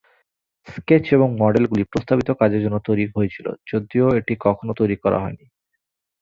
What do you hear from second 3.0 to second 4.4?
হয়েছিল, যদিও এটি